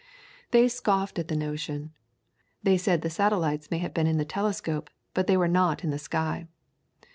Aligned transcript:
They 0.49 0.67
scoffed 0.67 1.19
at 1.19 1.27
the 1.27 1.35
notion; 1.35 1.91
they 2.63 2.75
said 2.75 3.01
the 3.03 3.09
satellites 3.11 3.69
may 3.69 3.77
have 3.77 3.93
been 3.93 4.07
in 4.07 4.17
the 4.17 4.25
telescope, 4.25 4.89
but 5.13 5.27
that 5.27 5.27
they 5.31 5.37
were 5.37 5.47
not 5.47 5.83
in 5.83 5.91
the 5.91 5.99
sky. 5.99 6.47